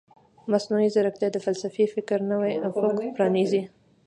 مصنوعي 0.51 0.89
ځیرکتیا 0.93 1.29
د 1.31 1.37
فلسفي 1.45 1.85
فکر 1.93 2.19
نوی 2.31 2.53
افق 2.67 2.95
پرانیزي. 3.15 3.61